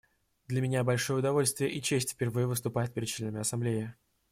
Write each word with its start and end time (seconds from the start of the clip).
Для 0.47 0.61
меня 0.61 0.83
большое 0.83 1.19
удовольствие 1.19 1.69
и 1.71 1.79
честь 1.79 2.13
впервые 2.13 2.47
выступать 2.47 2.91
перед 2.91 3.07
членами 3.07 3.39
Ассамблеи. 3.41 3.93